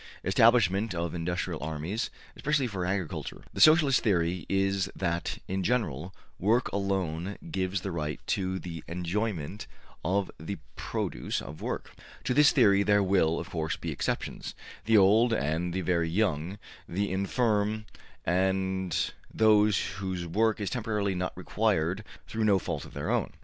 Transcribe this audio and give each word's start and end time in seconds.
Establishment 0.23 0.95
of 0.95 1.13
industrial 1.13 1.61
armies, 1.61 2.09
especially 2.35 2.65
for 2.65 2.87
agriculture.'' 2.87 3.43
The 3.53 3.61
Socialist 3.61 4.01
theory 4.01 4.47
is 4.49 4.89
that, 4.95 5.37
in 5.47 5.61
general, 5.61 6.11
work 6.39 6.71
alone 6.71 7.37
gives 7.51 7.81
the 7.81 7.91
right 7.91 8.19
to 8.25 8.57
the 8.57 8.83
enjoyment 8.87 9.67
of 10.03 10.31
the 10.39 10.57
produce 10.75 11.39
of 11.39 11.61
work. 11.61 11.91
To 12.23 12.33
this 12.33 12.51
theory 12.51 12.81
there 12.81 13.03
will, 13.03 13.39
of 13.39 13.51
course, 13.51 13.75
be 13.75 13.91
exceptions: 13.91 14.55
the 14.85 14.97
old 14.97 15.33
and 15.33 15.71
the 15.71 15.81
very 15.81 16.09
young, 16.09 16.57
the 16.89 17.11
infirm 17.11 17.85
and 18.25 18.97
those 19.31 19.77
whose 19.99 20.25
work 20.25 20.59
is 20.59 20.71
temporarily 20.71 21.13
not 21.13 21.37
required 21.37 22.03
through 22.27 22.45
no 22.45 22.57
fault 22.57 22.85
of 22.85 22.95
their 22.95 23.11
own. 23.11 23.33